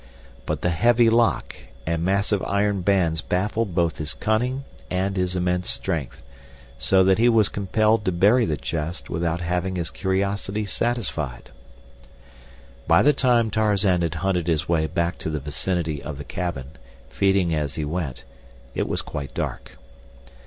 But 0.47 0.61
the 0.63 0.71
heavy 0.71 1.11
lock 1.11 1.55
and 1.85 2.03
massive 2.03 2.41
iron 2.41 2.81
bands 2.81 3.21
baffled 3.21 3.75
both 3.75 3.99
his 3.99 4.15
cunning 4.15 4.63
and 4.89 5.15
his 5.15 5.35
immense 5.35 5.69
strength, 5.69 6.23
so 6.79 7.03
that 7.03 7.19
he 7.19 7.29
was 7.29 7.49
compelled 7.49 8.03
to 8.05 8.11
bury 8.11 8.43
the 8.45 8.57
chest 8.57 9.11
without 9.11 9.41
having 9.41 9.75
his 9.75 9.91
curiosity 9.91 10.65
satisfied. 10.65 11.51
By 12.87 13.03
the 13.03 13.13
time 13.13 13.51
Tarzan 13.51 14.01
had 14.01 14.15
hunted 14.15 14.47
his 14.47 14.67
way 14.67 14.87
back 14.87 15.19
to 15.19 15.29
the 15.29 15.39
vicinity 15.39 16.01
of 16.01 16.17
the 16.17 16.23
cabin, 16.23 16.71
feeding 17.07 17.53
as 17.53 17.75
he 17.75 17.85
went, 17.85 18.23
it 18.73 18.87
was 18.87 19.03
quite 19.03 19.35
dark. 19.35 19.73